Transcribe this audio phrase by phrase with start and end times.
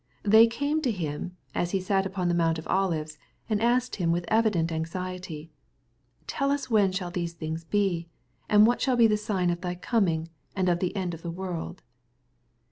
[0.23, 4.11] They came to Him, as He sat upon the Mount of Olives, and asked Him
[4.11, 5.51] with evident anxiety,"
[6.25, 8.07] Tell us when shall these things be?
[8.49, 11.29] and what shall be the sign of thy coming, and of the end of the
[11.29, 11.83] world